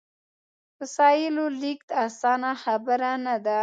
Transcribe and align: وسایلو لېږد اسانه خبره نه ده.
وسایلو 0.79 1.45
لېږد 1.61 1.89
اسانه 2.05 2.51
خبره 2.63 3.11
نه 3.25 3.35
ده. 3.45 3.57